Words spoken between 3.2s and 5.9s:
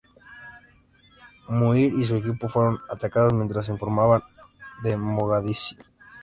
mientras informaban de Mogadiscio.